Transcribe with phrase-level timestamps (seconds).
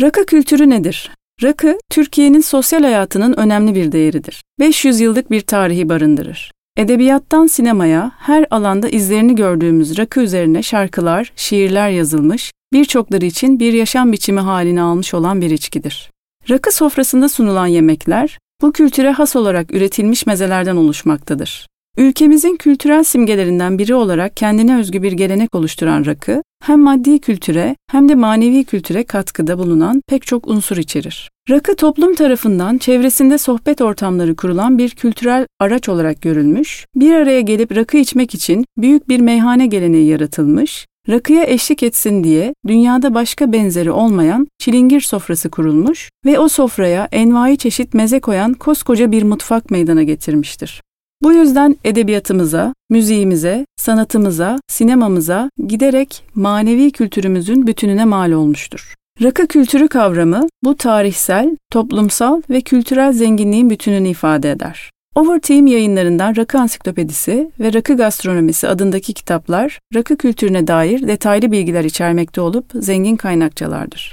[0.00, 1.10] Rakı kültürü nedir?
[1.42, 4.42] Rakı, Türkiye'nin sosyal hayatının önemli bir değeridir.
[4.58, 6.52] 500 yıllık bir tarihi barındırır.
[6.76, 14.12] Edebiyattan sinemaya her alanda izlerini gördüğümüz rakı üzerine şarkılar, şiirler yazılmış, birçokları için bir yaşam
[14.12, 16.10] biçimi halini almış olan bir içkidir.
[16.50, 21.66] Rakı sofrasında sunulan yemekler, bu kültüre has olarak üretilmiş mezelerden oluşmaktadır.
[21.96, 28.08] Ülkemizin kültürel simgelerinden biri olarak kendine özgü bir gelenek oluşturan rakı, hem maddi kültüre hem
[28.08, 31.30] de manevi kültüre katkıda bulunan pek çok unsur içerir.
[31.50, 37.76] Rakı toplum tarafından çevresinde sohbet ortamları kurulan bir kültürel araç olarak görülmüş, bir araya gelip
[37.76, 43.90] rakı içmek için büyük bir meyhane geleneği yaratılmış, rakıya eşlik etsin diye dünyada başka benzeri
[43.90, 50.02] olmayan çilingir sofrası kurulmuş ve o sofraya envai çeşit meze koyan koskoca bir mutfak meydana
[50.02, 50.80] getirmiştir.
[51.24, 58.94] Bu yüzden edebiyatımıza, müziğimize, sanatımıza, sinemamıza giderek manevi kültürümüzün bütününe mal olmuştur.
[59.22, 64.90] Rakı kültürü kavramı bu tarihsel, toplumsal ve kültürel zenginliğin bütününü ifade eder.
[65.14, 72.40] Overteam yayınlarından Rakı Ansiklopedisi ve Rakı Gastronomisi adındaki kitaplar rakı kültürüne dair detaylı bilgiler içermekte
[72.40, 74.12] olup zengin kaynakçalardır.